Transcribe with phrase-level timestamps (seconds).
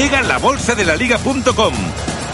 [0.00, 1.74] Llega la bolsa de la liga.com,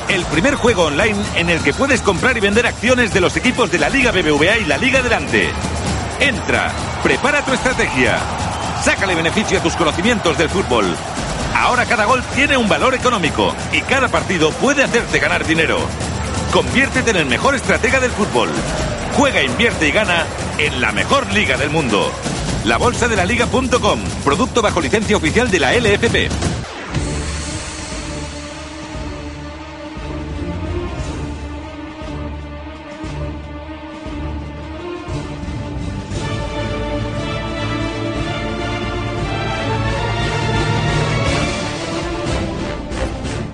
[0.08, 3.72] el primer juego online en el que puedes comprar y vender acciones de los equipos
[3.72, 5.50] de la Liga BBVA y la Liga Delante.
[6.20, 6.70] Entra,
[7.02, 8.20] prepara tu estrategia,
[8.84, 10.86] sácale beneficio a tus conocimientos del fútbol.
[11.56, 15.80] Ahora cada gol tiene un valor económico y cada partido puede hacerte ganar dinero.
[16.52, 18.48] Conviértete en el mejor estratega del fútbol.
[19.16, 20.24] Juega, invierte y gana
[20.58, 22.12] en la mejor liga del mundo.
[22.64, 26.55] La bolsa de la liga.com, producto bajo licencia oficial de la LFP.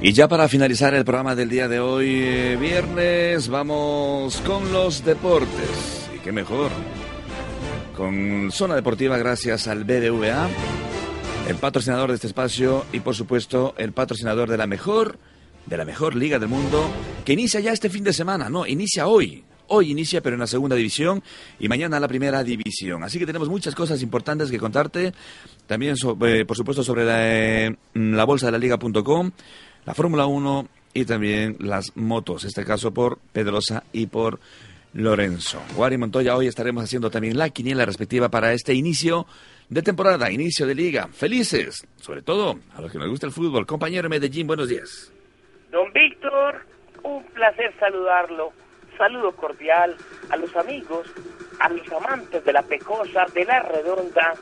[0.04, 5.04] Y ya para finalizar el programa del día de hoy, eh, viernes, vamos con los
[5.04, 6.10] deportes.
[6.12, 6.72] Y qué mejor.
[7.96, 10.48] Con Zona Deportiva, gracias al BBVA,
[11.48, 15.20] el patrocinador de este espacio y por supuesto el patrocinador de la mejor,
[15.66, 16.84] de la mejor liga del mundo,
[17.24, 19.44] que inicia ya este fin de semana, no, inicia hoy.
[19.68, 21.22] Hoy inicia, pero en la segunda división
[21.60, 23.04] y mañana la primera división.
[23.04, 25.14] Así que tenemos muchas cosas importantes que contarte.
[25.66, 25.94] También,
[26.26, 29.30] eh, por supuesto, sobre la, eh, la bolsa de la liga.com
[29.84, 34.38] la Fórmula 1 y también las motos, en este caso por Pedrosa y por
[34.94, 35.62] Lorenzo.
[35.74, 39.26] Guari Montoya, hoy estaremos haciendo también la quiniela respectiva para este inicio
[39.68, 41.08] de temporada, inicio de liga.
[41.08, 43.66] Felices, sobre todo a los que nos gusta el fútbol.
[43.66, 45.12] Compañero Medellín, buenos días.
[45.70, 46.66] Don Víctor,
[47.02, 48.52] un placer saludarlo.
[48.98, 49.96] Saludo cordial
[50.28, 51.08] a los amigos,
[51.58, 54.34] a los amantes de la pecosa, de la redonda,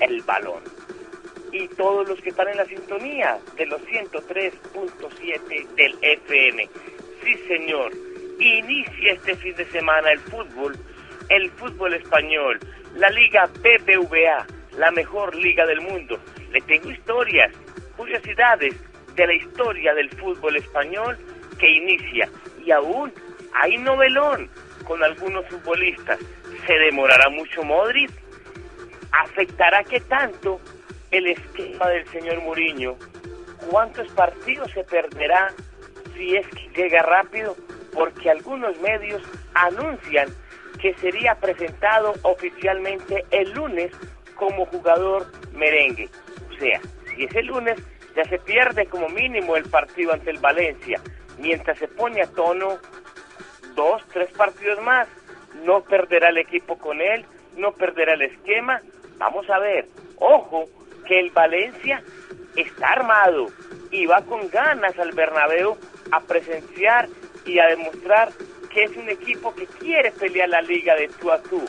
[0.00, 0.85] el balón
[1.56, 6.68] y todos los que están en la sintonía de los 103.7 del FM.
[7.24, 7.92] Sí, señor,
[8.38, 10.76] inicia este fin de semana el fútbol,
[11.30, 12.58] el fútbol español,
[12.96, 14.46] la Liga BBVA,
[14.76, 16.18] la mejor liga del mundo.
[16.52, 17.52] Le tengo historias,
[17.96, 18.74] curiosidades
[19.14, 21.16] de la historia del fútbol español
[21.58, 22.28] que inicia
[22.62, 23.12] y aún
[23.54, 24.50] hay novelón
[24.84, 26.18] con algunos futbolistas.
[26.66, 28.10] ¿Se demorará mucho Modric?
[29.10, 30.60] ¿Afectará qué tanto
[31.16, 32.96] el esquema del señor Muriño.
[33.70, 35.52] ¿Cuántos partidos se perderá
[36.14, 37.56] si es que llega rápido?
[37.92, 39.22] Porque algunos medios
[39.54, 40.28] anuncian
[40.80, 43.92] que sería presentado oficialmente el lunes
[44.34, 46.08] como jugador merengue.
[46.50, 46.80] O sea,
[47.14, 47.82] si es el lunes,
[48.14, 51.00] ya se pierde como mínimo el partido ante el Valencia.
[51.38, 52.78] Mientras se pone a tono
[53.74, 55.08] dos, tres partidos más,
[55.64, 57.24] no perderá el equipo con él,
[57.56, 58.82] no perderá el esquema.
[59.18, 60.66] Vamos a ver, ojo,
[61.06, 62.02] que el Valencia
[62.56, 63.46] está armado
[63.90, 65.76] y va con ganas al Bernabéu
[66.10, 67.08] a presenciar
[67.44, 68.30] y a demostrar
[68.72, 71.64] que es un equipo que quiere pelear la liga de tú a tú.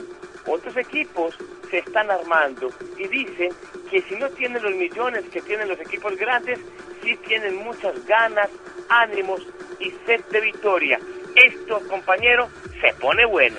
[0.45, 1.37] Otros equipos
[1.69, 3.49] se están armando y dicen
[3.89, 6.59] que si no tienen los millones que tienen los equipos grandes,
[7.03, 8.49] sí tienen muchas ganas,
[8.89, 9.41] ánimos
[9.79, 10.99] y sed de victoria.
[11.35, 12.49] Esto, compañero,
[12.81, 13.57] se pone bueno.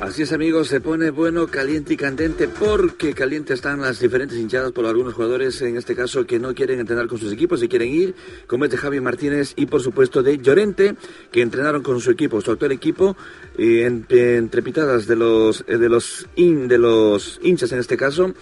[0.00, 4.70] Así es amigos, se pone bueno, caliente y candente porque caliente están las diferentes hinchadas
[4.70, 7.92] por algunos jugadores, en este caso que no quieren entrenar con sus equipos y quieren
[7.92, 8.14] ir,
[8.46, 10.94] como es de Javi Martínez y por supuesto de Llorente,
[11.32, 13.16] que entrenaron con su equipo, su actual equipo,
[13.58, 18.34] eh, entre pitadas de los, eh, de, los de los hinchas en este caso,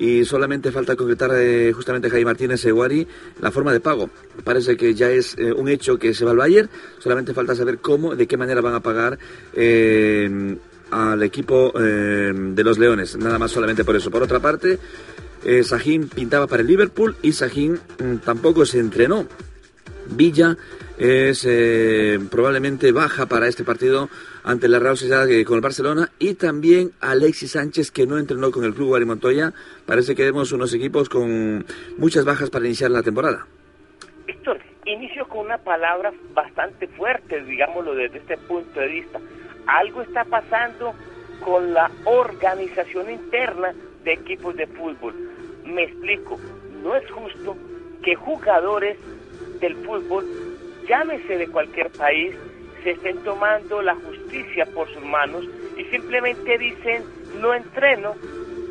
[0.00, 3.06] y solamente falta concretar eh, justamente Javi Martínez Eguari
[3.40, 4.08] la forma de pago.
[4.42, 7.78] Parece que ya es eh, un hecho que se va al Bayern, solamente falta saber
[7.78, 9.18] cómo, de qué manera van a pagar
[9.52, 10.56] eh,
[10.90, 14.10] al equipo eh, de los Leones, nada más solamente por eso.
[14.10, 14.78] Por otra parte,
[15.44, 19.26] eh, Sajín pintaba para el Liverpool y Sajín mm, tampoco se entrenó.
[20.06, 20.56] Villa
[20.98, 24.10] es eh, probablemente baja para este partido
[24.42, 28.64] ante la Real Sociedad con el Barcelona y también Alexis Sánchez que no entrenó con
[28.64, 29.52] el club Guari Montoya.
[29.86, 31.64] Parece que vemos unos equipos con
[31.96, 33.46] muchas bajas para iniciar la temporada.
[34.26, 39.20] Víctor, inicio con una palabra bastante fuerte, digámoslo desde este punto de vista
[39.66, 40.94] algo está pasando
[41.44, 45.14] con la organización interna de equipos de fútbol.
[45.64, 46.38] Me explico,
[46.82, 47.56] no es justo
[48.02, 48.98] que jugadores
[49.60, 50.26] del fútbol,
[50.88, 52.34] llámese de cualquier país,
[52.82, 55.44] se estén tomando la justicia por sus manos
[55.76, 57.04] y simplemente dicen
[57.40, 58.14] no entreno,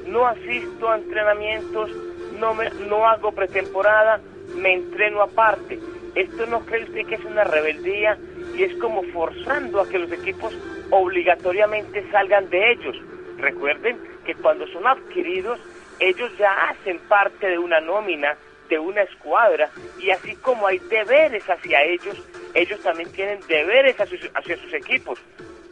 [0.08, 1.92] no asisto a entrenamientos,
[2.40, 4.20] no, me, no hago pretemporada,
[4.56, 5.80] me entreno aparte.
[6.16, 8.18] ¿Esto no cree usted que es una rebeldía
[8.58, 10.54] y es como forzando a que los equipos
[10.90, 12.98] obligatoriamente salgan de ellos.
[13.38, 15.60] Recuerden que cuando son adquiridos,
[16.00, 18.36] ellos ya hacen parte de una nómina,
[18.70, 19.70] de una escuadra,
[20.00, 22.22] y así como hay deberes hacia ellos,
[22.54, 25.20] ellos también tienen deberes hacia sus, equipos.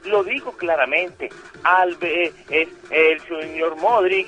[0.06, 1.30] Lo digo claramente,
[1.64, 4.28] Albe, el señor Modric,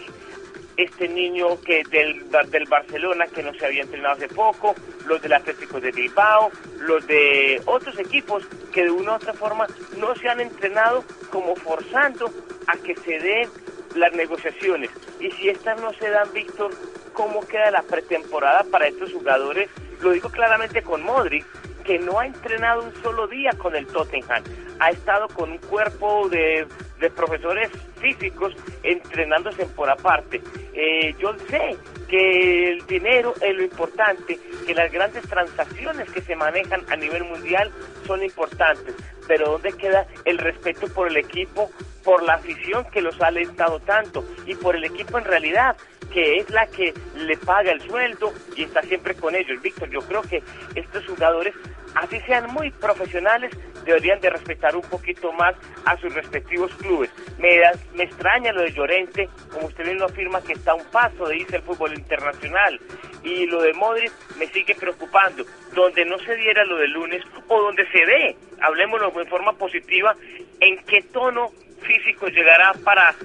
[0.84, 5.34] este niño que del, del Barcelona que no se había entrenado hace poco, los del
[5.34, 9.68] Atlético de Bilbao, los de otros equipos que de una u otra forma
[9.98, 12.32] no se han entrenado como forzando
[12.68, 13.50] a que se den
[13.96, 14.90] las negociaciones.
[15.20, 16.72] Y si estas no se dan, Víctor,
[17.12, 19.70] ¿cómo queda la pretemporada para estos jugadores?
[20.02, 21.46] Lo digo claramente con Modric,
[21.90, 24.44] que no ha entrenado un solo día con el Tottenham.
[24.80, 26.68] Ha estado con un cuerpo de,
[27.16, 28.54] profesores físicos
[28.84, 30.40] entrenándose por aparte.
[30.76, 31.76] Eh, yo sé
[32.08, 37.24] que el dinero es lo importante, que las grandes transacciones que se manejan a nivel
[37.24, 37.72] mundial
[38.06, 38.94] son importantes,
[39.28, 41.72] pero ¿dónde queda el respeto por el equipo,
[42.04, 45.76] por la afición que los ha alentado tanto y por el equipo en realidad?
[46.10, 49.62] que es la que le paga el sueldo y está siempre con ellos.
[49.62, 50.42] Víctor, yo creo que
[50.76, 51.54] estos jugadores
[51.96, 53.52] así sean muy profesionales,
[53.86, 55.56] deberían de respetar un poquito más
[55.86, 57.10] a sus respectivos clubes.
[57.38, 57.62] Me,
[57.96, 61.28] me extraña lo de Llorente, como usted bien lo afirma, que está a un paso
[61.28, 62.80] de irse al fútbol internacional.
[63.24, 65.44] Y lo de Modric me sigue preocupando.
[65.74, 70.16] Donde no se diera lo del lunes, o donde se dé, hablemoslo en forma positiva,
[70.60, 71.52] en qué tono
[71.82, 73.16] físico llegará para,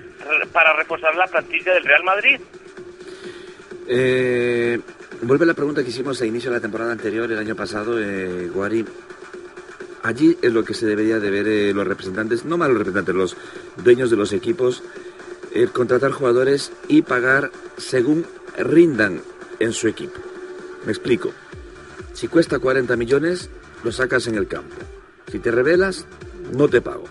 [0.52, 2.40] para reforzar la plantilla del Real Madrid.
[3.88, 4.78] Eh,
[5.22, 8.50] Vuelve la pregunta que hicimos a inicio de la temporada anterior, el año pasado, eh,
[8.52, 8.84] Guari.
[10.02, 13.14] Allí es lo que se debería de ver eh, los representantes, no más los representantes,
[13.14, 13.36] los
[13.82, 14.82] dueños de los equipos,
[15.52, 18.26] eh, contratar jugadores y pagar según
[18.58, 19.22] rindan
[19.60, 20.20] en su equipo.
[20.84, 21.32] Me explico.
[22.12, 23.48] Si cuesta 40 millones,
[23.82, 24.76] lo sacas en el campo.
[25.30, 26.06] Si te revelas,
[26.52, 27.04] no te pago.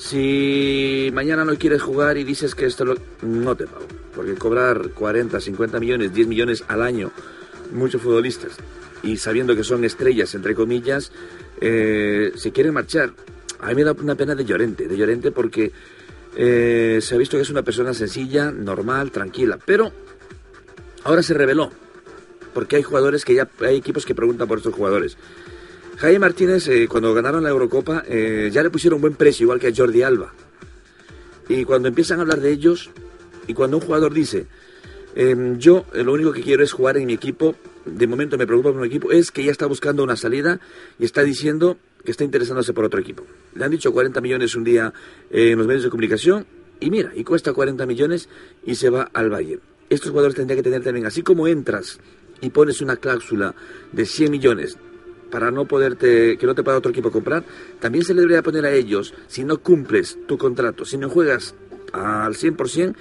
[0.00, 2.96] Si mañana no quieres jugar y dices que esto lo...
[3.22, 7.12] no te pago porque cobrar 40, 50 millones, 10 millones al año,
[7.72, 8.56] muchos futbolistas,
[9.02, 11.12] y sabiendo que son estrellas, entre comillas,
[11.60, 13.12] eh, se quieren marchar.
[13.60, 15.70] A mí me da una pena de Llorente, de Llorente porque
[16.34, 19.92] eh, se ha visto que es una persona sencilla, normal, tranquila, pero
[21.04, 21.70] ahora se reveló,
[22.54, 25.16] porque hay jugadores que ya, hay equipos que preguntan por estos jugadores.
[26.00, 29.72] Jaime Martínez, eh, cuando ganaron la Eurocopa, ya le pusieron buen precio, igual que a
[29.74, 30.32] Jordi Alba.
[31.46, 32.88] Y cuando empiezan a hablar de ellos,
[33.46, 34.46] y cuando un jugador dice,
[35.14, 37.54] em, yo eh, lo único que quiero es jugar en mi equipo,
[37.84, 40.58] de momento me preocupa por mi equipo, es que ya está buscando una salida
[40.98, 43.26] y está diciendo que está interesándose por otro equipo.
[43.54, 44.94] Le han dicho 40 millones un día
[45.30, 46.46] en los medios de comunicación
[46.80, 48.30] y mira, y cuesta 40 millones
[48.64, 49.60] y se va al Bayern.
[49.90, 51.98] Estos jugadores tendrían que tener también, así como entras
[52.40, 53.54] y pones una cláusula
[53.92, 54.78] de 100 millones
[55.30, 57.44] para no poderte, que no te pueda otro equipo comprar,
[57.78, 61.54] también se le debería poner a ellos, si no cumples tu contrato, si no juegas
[61.92, 62.94] al 100%,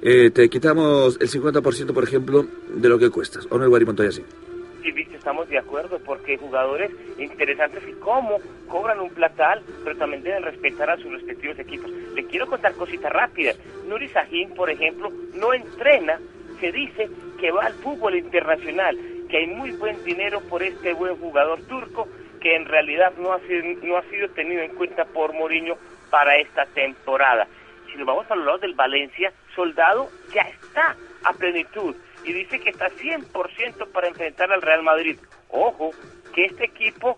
[0.00, 3.46] eh, te quitamos el 50%, por ejemplo, de lo que cuestas.
[3.50, 4.24] ¿O no, Iguari Montoya, sí?
[4.82, 8.38] Sí, estamos de acuerdo, porque jugadores interesantes y cómo
[8.68, 11.90] cobran un platal, pero también deben respetar a sus respectivos equipos.
[12.14, 13.58] Le quiero contar cositas rápidas.
[13.86, 16.18] Nuri Sahin, por ejemplo, no entrena,
[16.60, 18.96] se dice que va al fútbol internacional,
[19.28, 22.08] que hay muy buen dinero por este buen jugador turco,
[22.40, 25.76] que en realidad no ha sido, no ha sido tenido en cuenta por Mourinho
[26.10, 27.46] para esta temporada
[27.90, 31.94] si nos vamos a los lados del Valencia, Soldado ya está a plenitud
[32.24, 35.18] y dice que está 100% para enfrentar al Real Madrid.
[35.48, 35.90] Ojo,
[36.34, 37.16] que este equipo,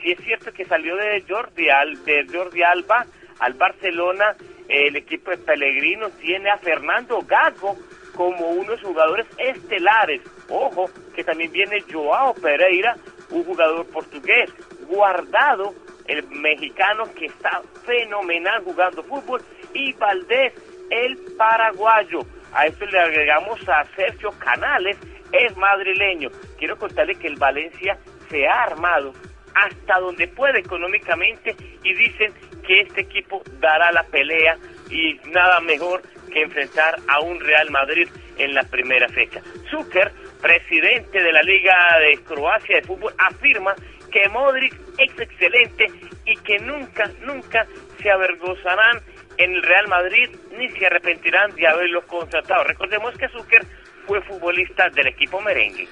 [0.00, 3.06] si es cierto que salió de Jordi, Al, de Jordi Alba
[3.38, 4.34] al Barcelona,
[4.68, 7.76] el equipo de Pellegrino tiene a Fernando Gago
[8.16, 10.22] como unos jugadores estelares.
[10.48, 12.96] Ojo, que también viene Joao Pereira,
[13.30, 14.50] un jugador portugués,
[14.88, 15.74] guardado,
[16.06, 19.42] el mexicano que está fenomenal jugando fútbol,
[19.74, 20.54] y Valdés,
[20.90, 22.20] el paraguayo.
[22.52, 24.96] A esto le agregamos a Sergio Canales,
[25.32, 26.30] es madrileño.
[26.58, 27.98] Quiero contarle que el Valencia
[28.30, 29.12] se ha armado
[29.54, 32.32] hasta donde puede económicamente y dicen
[32.66, 34.56] que este equipo dará la pelea
[34.90, 36.02] y nada mejor
[36.32, 39.40] que enfrentar a un Real Madrid en la primera fecha.
[39.70, 43.74] Zucker, presidente de la Liga de Croacia de Fútbol, afirma
[44.10, 45.86] que Modric es excelente
[46.24, 47.66] y que nunca, nunca
[48.02, 49.00] se avergonzarán
[49.38, 52.64] en el Real Madrid ni se arrepentirán de haberlo contratado.
[52.64, 53.66] Recordemos que Zucker
[54.06, 55.88] fue futbolista del equipo merengue.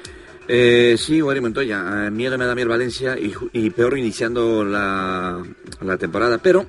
[0.46, 5.42] Eh, sí, Guari Montoya, eh, miedo me da miedo Valencia y, peor iniciando la,
[5.80, 6.38] la, temporada.
[6.38, 6.66] Pero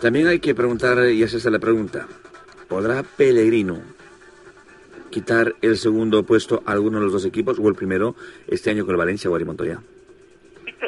[0.00, 2.06] también hay que preguntar, y es la pregunta,
[2.68, 3.80] ¿podrá Pellegrino
[5.10, 8.14] quitar el segundo puesto a alguno de los dos equipos o el primero
[8.46, 9.80] este año con el Valencia, Guari Montoya?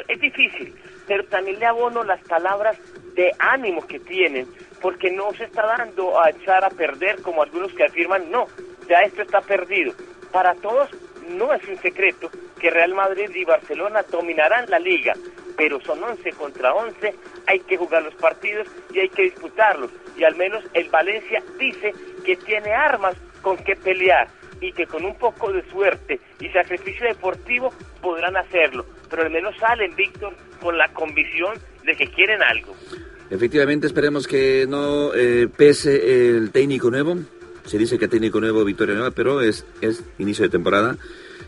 [0.07, 0.73] Es difícil,
[1.07, 2.77] pero también le abono las palabras
[3.15, 4.47] de ánimo que tienen
[4.81, 8.47] porque no se está dando a echar a perder como algunos que afirman, no,
[8.87, 9.93] ya esto está perdido.
[10.31, 10.89] Para todos
[11.37, 15.15] no es un secreto que Real Madrid y Barcelona dominarán la liga,
[15.59, 17.13] pero son 11 contra 11,
[17.45, 19.91] hay que jugar los partidos y hay que disputarlos.
[20.17, 24.29] Y al menos el Valencia dice que tiene armas con qué pelear
[24.61, 29.53] y que con un poco de suerte y sacrificio deportivo podrán hacerlo, pero al menos
[29.57, 32.73] salen, Víctor, con la convicción de que quieren algo.
[33.29, 37.17] Efectivamente, esperemos que no eh, pese el técnico nuevo.
[37.65, 40.95] Se dice que técnico nuevo, victoria nueva, pero es, es inicio de temporada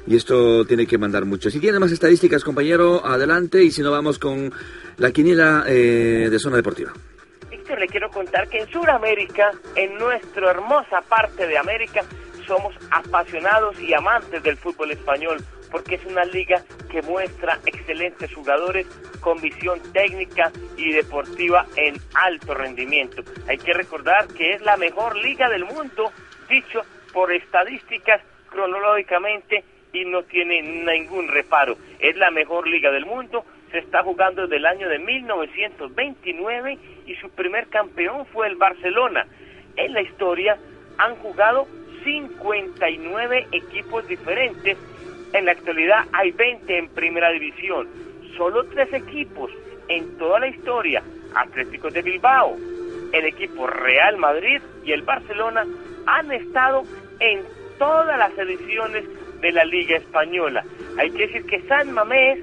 [0.07, 1.49] y esto tiene que mandar mucho.
[1.49, 4.51] Si tiene más estadísticas, compañero, adelante y si no vamos con
[4.97, 6.91] la quiniela eh, de zona deportiva.
[7.49, 12.01] Víctor, le quiero contar que en Sudamérica, en nuestra hermosa parte de América,
[12.47, 15.37] somos apasionados y amantes del fútbol español
[15.71, 18.85] porque es una liga que muestra excelentes jugadores
[19.21, 23.23] con visión técnica y deportiva en alto rendimiento.
[23.47, 26.11] Hay que recordar que es la mejor liga del mundo,
[26.49, 26.81] dicho
[27.13, 31.75] por estadísticas cronológicamente y no tiene ningún reparo.
[31.99, 37.15] Es la mejor liga del mundo, se está jugando desde el año de 1929 y
[37.15, 39.25] su primer campeón fue el Barcelona.
[39.75, 40.57] En la historia
[40.97, 41.67] han jugado
[42.03, 44.77] 59 equipos diferentes.
[45.33, 47.87] En la actualidad hay 20 en primera división.
[48.35, 49.51] Solo tres equipos
[49.87, 51.03] en toda la historia,
[51.35, 52.57] Atlético de Bilbao,
[53.11, 55.65] el equipo Real Madrid y el Barcelona,
[56.05, 56.83] han estado
[57.19, 57.41] en
[57.77, 59.05] todas las ediciones
[59.41, 60.63] de la Liga Española.
[60.97, 62.39] Hay que decir que San Mamés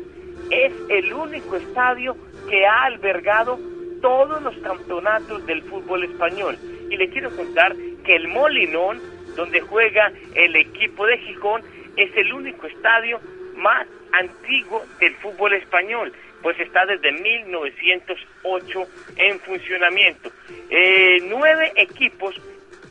[0.50, 2.16] es el único estadio
[2.48, 3.58] que ha albergado
[4.00, 6.56] todos los campeonatos del fútbol español.
[6.90, 7.74] Y le quiero contar
[8.04, 9.00] que el Molinón,
[9.36, 11.62] donde juega el equipo de Gijón,
[11.96, 13.20] es el único estadio
[13.56, 16.12] más antiguo del fútbol español,
[16.42, 18.86] pues está desde 1908
[19.16, 20.30] en funcionamiento.
[20.70, 22.40] Eh, nueve equipos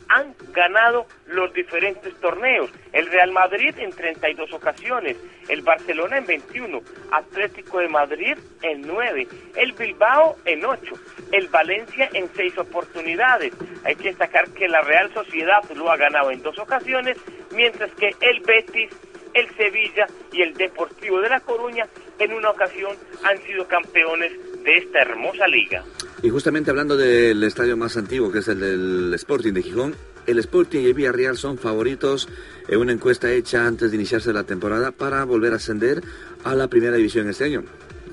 [0.08, 2.70] han ganado los diferentes torneos.
[2.92, 5.16] El Real Madrid en 32 ocasiones,
[5.48, 6.80] el Barcelona en 21,
[7.12, 10.94] Atlético de Madrid en 9, el Bilbao en 8,
[11.32, 13.52] el Valencia en 6 oportunidades.
[13.84, 17.18] Hay que destacar que la Real Sociedad lo ha ganado en dos ocasiones,
[17.54, 18.90] mientras que el Betis,
[19.34, 21.86] el Sevilla y el Deportivo de La Coruña
[22.18, 24.32] en una ocasión han sido campeones
[24.68, 25.84] esta hermosa liga.
[26.22, 29.94] Y justamente hablando del estadio más antiguo, que es el del Sporting de Gijón,
[30.26, 32.28] el Sporting y el Villarreal son favoritos
[32.68, 36.02] en una encuesta hecha antes de iniciarse la temporada para volver a ascender
[36.44, 37.64] a la primera división este año.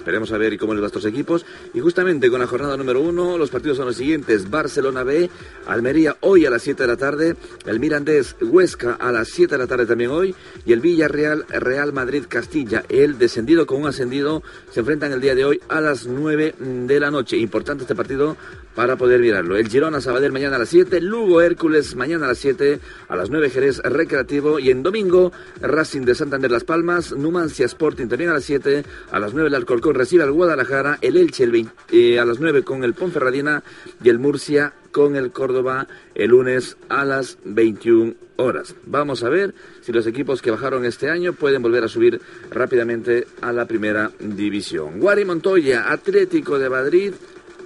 [0.05, 1.47] Esperemos a ver cómo les va a estos equipos.
[1.73, 4.51] Y justamente con la jornada número uno, los partidos son los siguientes.
[4.51, 5.31] Barcelona B,
[5.65, 7.35] Almería hoy a las 7 de la tarde.
[7.65, 10.35] El Mirandés Huesca a las 7 de la tarde también hoy.
[10.63, 12.83] Y el Villarreal Real Madrid Castilla.
[12.87, 16.99] El descendido con un ascendido se enfrentan el día de hoy a las 9 de
[16.99, 17.37] la noche.
[17.37, 18.37] Importante este partido
[18.75, 19.57] para poder mirarlo.
[19.57, 21.01] El Girona Sabadell mañana a las 7.
[21.01, 22.79] Lugo Hércules mañana a las 7.
[23.07, 24.59] A las 9 Jerez Recreativo.
[24.59, 25.31] Y en domingo
[25.61, 27.11] Racing de Santander Las Palmas.
[27.11, 28.83] Numancia Sporting también a las 7.
[29.11, 32.63] A las 9 el Alcorcón recibe al Guadalajara, el Elche el eh, a las 9
[32.63, 33.63] con el Ponferradina
[34.03, 38.75] y el Murcia con el Córdoba el lunes a las 21 horas.
[38.85, 43.27] Vamos a ver si los equipos que bajaron este año pueden volver a subir rápidamente
[43.41, 44.99] a la primera división.
[44.99, 47.13] Guari Montoya, Atlético de Madrid,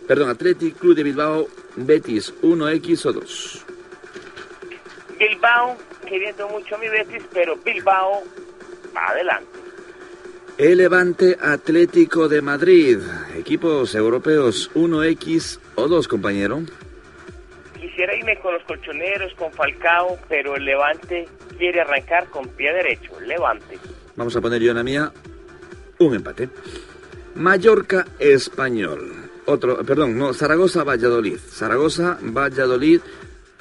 [0.07, 3.65] perdón, Atlético Club de Bilbao, Betis, 1X o 2.
[5.19, 8.24] Bilbao, queriendo mucho mi Betis, pero Bilbao
[8.95, 9.59] adelante.
[10.60, 12.98] El Levante Atlético de Madrid,
[13.34, 16.62] equipos europeos 1X o 2, compañero.
[17.80, 23.18] Quisiera irme con los colchoneros, con Falcao, pero el Levante quiere arrancar con pie derecho.
[23.22, 23.80] Levante.
[24.18, 25.13] Vamos a poner yo en la mía
[26.00, 26.50] un empate.
[27.36, 29.13] Mallorca Español.
[29.46, 31.38] Otro, perdón, no, Zaragoza Valladolid.
[31.38, 33.00] Zaragoza Valladolid.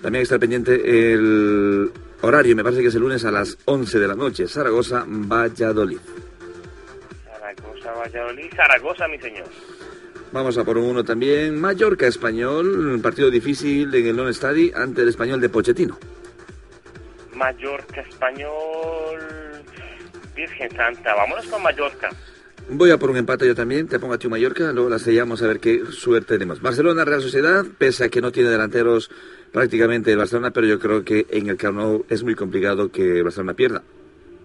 [0.03, 4.09] También está pendiente el horario, me parece que es el lunes a las 11 de
[4.09, 4.49] la noche.
[4.49, 6.01] Zaragoza Valladolid.
[7.99, 9.47] Valladolid, Zaragoza, mi señor.
[10.33, 11.59] Vamos a por uno también.
[11.61, 15.99] Mallorca Español, un partido difícil en el Non Stadi ante el Español de Pochettino.
[17.35, 19.19] Mallorca Español,
[20.35, 22.11] Virgen Santa, vámonos con Mallorca.
[22.71, 25.43] Voy a por un empate yo también, te pongo a ti Mallorca, luego la sellamos
[25.43, 26.61] a ver qué suerte tenemos.
[26.61, 29.11] Barcelona, Real Sociedad, pese a que no tiene delanteros
[29.53, 33.55] prácticamente el Barcelona, pero yo creo que en el Camp es muy complicado que Barcelona
[33.55, 33.83] pierda.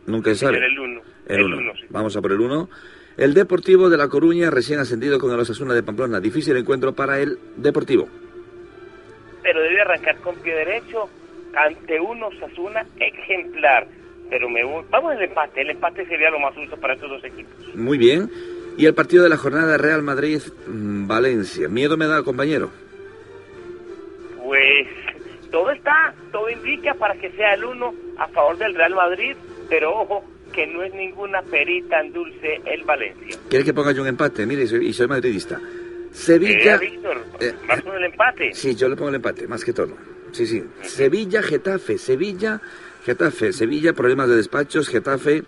[0.06, 0.58] Nunca se sabe.
[0.66, 1.02] El 1.
[1.28, 1.74] El 1.
[1.90, 2.70] Vamos a por el 1.
[3.18, 6.20] El Deportivo de La Coruña recién ascendido con el Osasuna de Pamplona.
[6.20, 8.08] Difícil encuentro para el Deportivo.
[9.44, 11.10] Pero debe arrancar con pie derecho
[11.56, 13.88] ante un Osasuna ejemplar.
[14.30, 15.62] Pero me vamos al empate.
[15.62, 17.76] El empate sería lo más justo para estos dos equipos.
[17.76, 18.32] Muy bien.
[18.78, 21.70] Y el partido de la jornada Real Madrid-Valencia.
[21.70, 22.72] ¿Miedo me da, compañero?
[24.44, 24.88] Pues
[25.52, 29.36] todo está, todo indica para que sea el uno a favor del Real Madrid.
[29.70, 33.38] Pero ojo, que no es ninguna perita en dulce el Valencia.
[33.50, 34.46] ¿Quiere que ponga yo un empate?
[34.46, 35.60] Mire, y soy madridista.
[36.12, 36.76] Sevilla...
[36.76, 37.54] Eh, Víctor, eh,
[37.98, 38.54] el empate?
[38.54, 39.98] Sí, yo le pongo el empate, más que todo.
[40.32, 40.64] Sí, sí.
[40.82, 42.62] Sevilla, Getafe, Sevilla,
[43.04, 45.44] Getafe, Sevilla, problemas de despachos, Getafe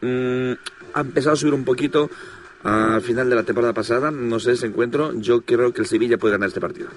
[0.00, 0.52] mm,
[0.94, 2.10] ha empezado a subir un poquito
[2.62, 6.18] al final de la temporada pasada, no sé ese encuentro, yo creo que el Sevilla
[6.18, 6.90] puede ganar este partido.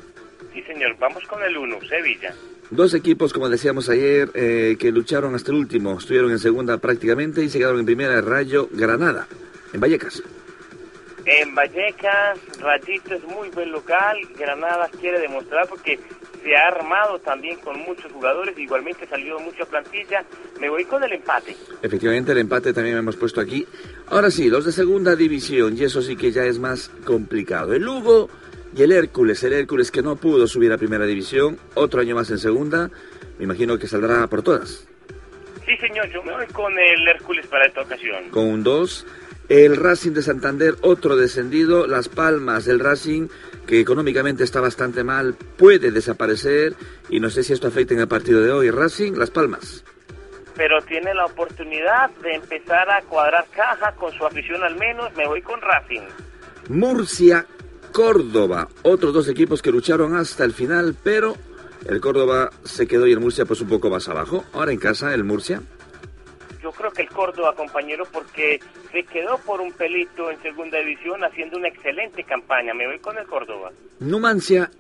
[0.53, 2.33] Sí, señor, vamos con el 1, Sevilla.
[2.75, 7.43] Dos equipos, como decíamos ayer, eh, que lucharon hasta el último, estuvieron en segunda prácticamente
[7.43, 9.27] y se quedaron en primera Rayo Granada,
[9.73, 10.23] en Vallecas.
[11.23, 15.99] En Vallecas, Rayito es muy buen local, Granada quiere demostrar porque
[16.41, 20.25] se ha armado también con muchos jugadores, igualmente salió mucha plantilla.
[20.59, 21.55] Me voy con el empate.
[21.83, 23.67] Efectivamente, el empate también hemos puesto aquí.
[24.07, 27.73] Ahora sí, los de segunda división, y eso sí que ya es más complicado.
[27.73, 28.29] El Lugo
[28.75, 32.29] y el Hércules, el Hércules que no pudo subir a primera división, otro año más
[32.31, 32.89] en segunda,
[33.37, 34.87] me imagino que saldrá por todas.
[35.65, 38.29] Sí, señor, yo me voy con el Hércules para esta ocasión.
[38.29, 39.05] Con un 2.
[39.49, 41.87] El Racing de Santander, otro descendido.
[41.87, 43.27] Las Palmas, el Racing,
[43.65, 46.75] que económicamente está bastante mal, puede desaparecer.
[47.09, 48.71] Y no sé si esto afecta en el partido de hoy.
[48.71, 49.85] Racing, Las Palmas.
[50.55, 55.15] Pero tiene la oportunidad de empezar a cuadrar caja con su afición al menos.
[55.15, 56.01] Me voy con Racing.
[56.69, 57.45] Murcia,
[57.93, 58.67] Córdoba.
[58.81, 61.35] Otros dos equipos que lucharon hasta el final, pero
[61.87, 64.43] el Córdoba se quedó y el Murcia pues un poco más abajo.
[64.53, 65.61] Ahora en casa, el Murcia
[66.63, 71.21] yo creo que el Córdoba, compañero, porque se quedó por un pelito en segunda división
[71.23, 72.73] haciendo una excelente campaña.
[72.73, 73.71] Me voy con el Córdoba.
[73.99, 74.71] Numancia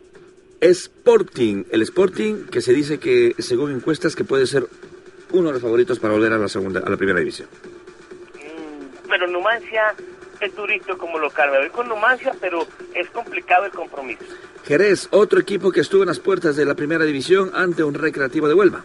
[0.61, 4.65] Sporting, el Sporting que se dice que, según encuestas, que puede ser
[5.31, 7.49] uno de los favoritos para volver a la segunda, a la primera división.
[8.35, 9.93] Mm, pero Numancia
[10.39, 11.51] es durito como local.
[11.51, 14.23] Me voy con Numancia, pero es complicado el compromiso.
[14.65, 18.47] Jerez, otro equipo que estuvo en las puertas de la primera división ante un recreativo
[18.47, 18.83] de Huelva.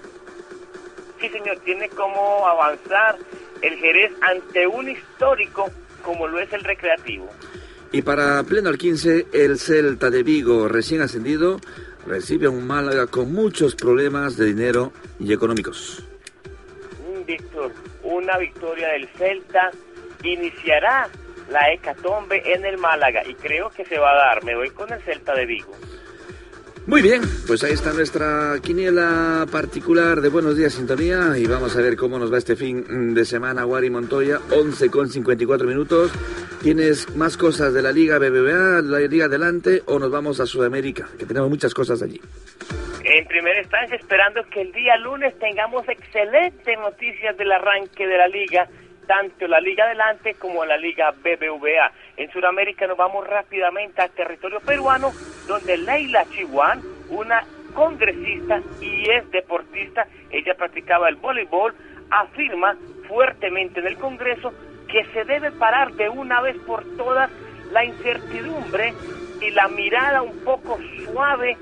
[1.21, 3.17] Sí, señor, tiene como avanzar
[3.63, 5.71] el Jerez ante un histórico
[6.03, 7.29] como lo es el Recreativo.
[7.93, 11.59] Y para pleno al 15, el Celta de Vigo, recién ascendido,
[12.07, 16.05] recibe a un Málaga con muchos problemas de dinero y económicos.
[17.27, 19.71] Víctor, una victoria del Celta
[20.23, 21.09] iniciará
[21.51, 24.45] la hecatombe en el Málaga y creo que se va a dar.
[24.45, 25.73] Me voy con el Celta de Vigo.
[26.89, 31.83] Muy bien, pues ahí está nuestra quiniela particular de Buenos Días Sintonía y vamos a
[31.83, 36.11] ver cómo nos va este fin de semana Wari Montoya, 11 con 54 minutos.
[36.63, 41.07] ¿Tienes más cosas de la Liga BBVA, la Liga Adelante o nos vamos a Sudamérica?
[41.19, 42.23] Que tenemos muchas cosas allí.
[43.05, 48.29] En primera instancia, esperando que el día lunes tengamos excelentes noticias del arranque de la
[48.29, 48.67] Liga
[49.09, 51.91] tanto la Liga Adelante como la Liga BBVA.
[52.17, 55.11] En Sudamérica nos vamos rápidamente al territorio peruano,
[55.49, 57.43] donde Leila Chihuán, una
[57.75, 61.75] congresista y es deportista, ella practicaba el voleibol,
[62.11, 62.77] afirma
[63.09, 64.53] fuertemente en el Congreso
[64.89, 67.31] que se debe parar de una vez por todas
[67.73, 68.93] la incertidumbre
[69.41, 71.57] y la mirada un poco suave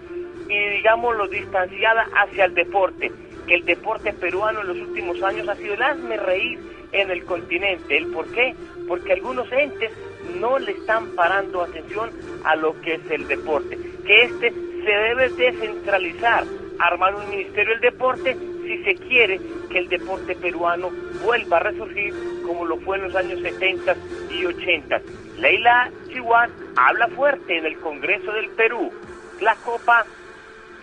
[0.49, 3.11] y digámoslo distanciada hacia el deporte,
[3.47, 7.25] que el deporte peruano en los últimos años ha sido el hazme reír en el
[7.25, 7.97] continente.
[7.97, 8.55] ¿El por qué?
[8.89, 9.93] Porque algunos entes
[10.41, 12.11] no le están parando atención
[12.45, 13.79] a lo que es el deporte.
[14.05, 16.45] Que este se debe descentralizar,
[16.79, 20.91] armar un ministerio del deporte si se quiere que el deporte peruano
[21.25, 22.15] vuelva a resurgir
[22.47, 23.97] como lo fue en los años 70
[24.31, 25.01] y 80.
[25.39, 28.93] Leila Chihuahua habla fuerte en el Congreso del Perú.
[29.41, 30.05] La Copa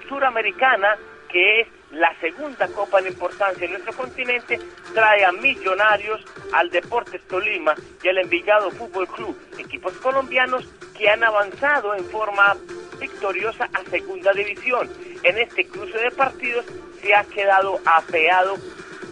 [0.08, 0.96] Suramericana,
[1.30, 4.60] que es la segunda copa de importancia en nuestro continente,
[4.94, 11.24] trae a Millonarios, al Deportes Tolima y al Envigado Fútbol Club, equipos colombianos que han
[11.24, 12.56] avanzado en forma
[13.00, 14.90] victoriosa a segunda división.
[15.24, 16.66] En este cruce de partidos
[17.02, 18.58] se ha quedado apeado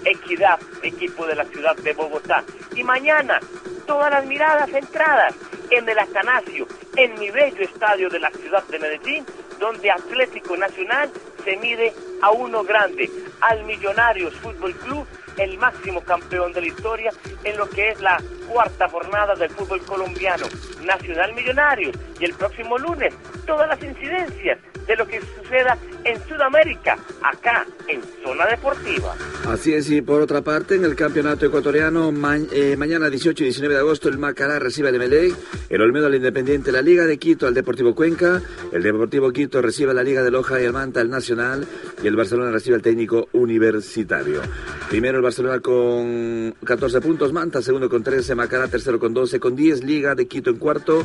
[0.04, 2.44] Equidad, equipo de la ciudad de Bogotá.
[2.76, 3.39] Y mañana,
[3.86, 5.36] todas las miradas centradas
[5.70, 9.24] en el Atanasio, en mi bello estadio de la ciudad de Medellín,
[9.60, 11.12] donde Atlético Nacional
[11.43, 13.10] se mide a uno grande,
[13.41, 15.06] al Millonarios Fútbol Club,
[15.38, 17.12] el máximo campeón de la historia
[17.43, 20.45] en lo que es la cuarta jornada del fútbol colombiano,
[20.84, 23.13] Nacional Millonarios, y el próximo lunes
[23.45, 29.15] todas las incidencias de lo que suceda en Sudamérica, acá en Zona Deportiva.
[29.48, 32.12] Así es, y por otra parte, en el campeonato ecuatoriano,
[32.52, 35.36] eh, mañana 18 y 19 de agosto, el Macará recibe al Emelec,
[35.70, 38.41] el Olmedo al Independiente, la Liga de Quito al Deportivo Cuenca,
[38.72, 41.67] el Deportivo Quito recibe a la Liga de Loja y el Manta al Nacional,
[42.04, 44.41] y el Barcelona recibe al técnico universitario.
[44.89, 49.56] Primero el Barcelona con 14 puntos, Manta segundo con 13, Macará tercero con 12, con
[49.56, 51.04] 10, Liga de Quito en cuarto,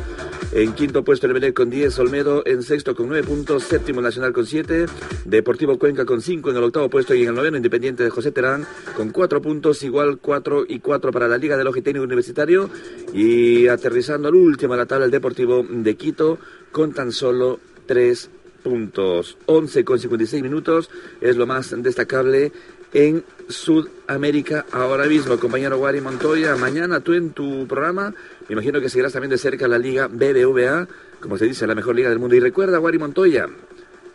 [0.52, 4.32] en quinto puesto el Emelec con 10, Olmedo en sexto con 9 puntos, séptimo Nacional
[4.32, 4.86] con 7,
[5.24, 8.30] Deportivo Cuenca con 5 en el octavo puesto y en el noveno Independiente de José
[8.30, 8.64] Terán
[8.96, 12.70] con 4 puntos, igual 4 y 4 para la Liga del Técnico Universitario
[13.12, 16.38] y aterrizando al último a la tabla el Deportivo de Quito
[16.70, 18.30] con tan solo 3
[18.62, 19.36] puntos.
[19.46, 20.88] 11 con 56 minutos
[21.20, 22.52] es lo más destacable
[22.92, 25.38] en Sudamérica ahora mismo.
[25.38, 28.14] Compañero Wari Montoya, mañana tú en tu programa,
[28.48, 30.88] me imagino que seguirás también de cerca la Liga BBVA,
[31.20, 32.34] como se dice, la mejor liga del mundo.
[32.34, 33.46] Y recuerda, Wari Montoya,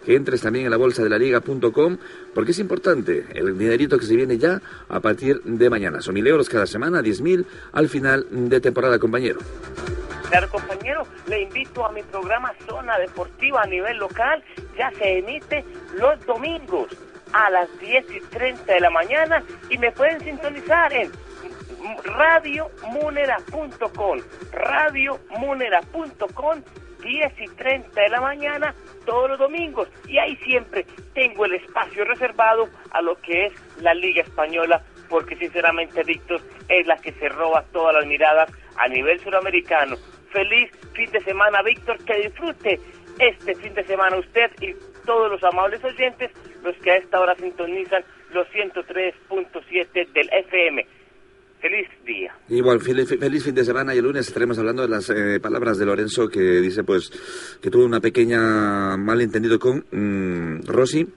[0.05, 1.97] que entres también en la bolsa de la liga.com,
[2.33, 6.01] porque es importante el dinerito que se viene ya a partir de mañana.
[6.01, 9.39] Son mil euros cada semana, diez mil al final de temporada, compañero.
[10.29, 14.41] Claro, compañero, le invito a mi programa Zona Deportiva a nivel local.
[14.77, 15.65] Ya se emite
[15.99, 16.87] los domingos
[17.33, 21.11] a las 10 y 30 de la mañana y me pueden sintonizar en
[22.03, 24.19] radiomunera.com,
[24.51, 26.61] radiomunera.com
[27.01, 28.73] 10 y 30 de la mañana
[29.05, 33.93] todos los domingos y ahí siempre tengo el espacio reservado a lo que es la
[33.93, 39.19] Liga Española porque sinceramente Víctor es la que se roba todas las miradas a nivel
[39.19, 39.97] suramericano.
[40.31, 42.79] Feliz fin de semana Víctor, que disfrute
[43.19, 44.73] este fin de semana usted y
[45.05, 46.31] todos los amables oyentes,
[46.63, 50.85] los que a esta hora sintonizan los 103.7 del FM.
[51.61, 52.33] Feliz día.
[52.49, 55.77] Igual, feliz, feliz, fin de semana y el lunes estaremos hablando de las eh, palabras
[55.77, 57.11] de Lorenzo que dice pues
[57.61, 61.07] que tuvo una pequeña malentendido con mmm, Rossi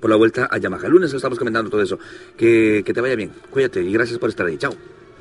[0.00, 0.86] por la vuelta a Yamaha.
[0.86, 1.98] El lunes estamos comentando todo eso.
[2.36, 3.32] Que, que, te vaya bien.
[3.50, 4.56] Cuídate y gracias por estar ahí.
[4.56, 4.72] Chao.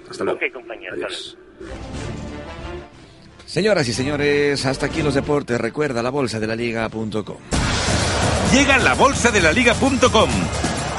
[0.09, 0.37] Hasta luego.
[0.37, 0.93] Ok, compañero.
[0.93, 1.35] Adiós.
[3.45, 5.59] Señoras y señores, hasta aquí los deportes.
[5.59, 7.37] Recuerda la bolsa de la liga.com.
[8.53, 10.29] Llega la bolsa de la liga.com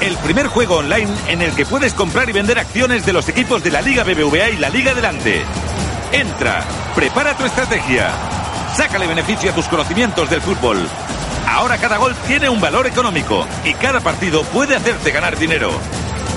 [0.01, 3.63] el primer juego online en el que puedes comprar y vender acciones de los equipos
[3.63, 5.43] de la Liga BBVA y la Liga Delante.
[6.11, 6.63] Entra,
[6.95, 8.11] prepara tu estrategia,
[8.75, 10.77] sácale beneficio a tus conocimientos del fútbol.
[11.47, 15.71] Ahora cada gol tiene un valor económico y cada partido puede hacerte ganar dinero.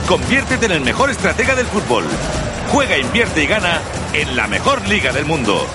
[0.06, 2.04] Conviértete en el mejor estratega del fútbol.
[2.72, 3.80] Juega, invierte y gana
[4.12, 5.66] en la mejor liga del mundo.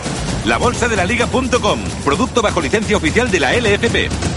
[0.45, 4.35] La bolsa de la liga.com, producto bajo licencia oficial de la LFP.